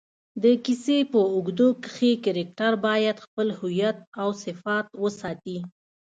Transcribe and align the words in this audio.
د 0.43 0.45
کیسې 0.65 0.97
په 1.11 1.19
اوږدو 1.33 1.67
کښي 1.83 2.11
کرکټرباید 2.25 3.17
خپل 3.25 3.47
هویت 3.59 3.97
اوصفات 4.25 4.87
وساتي. 5.03 5.57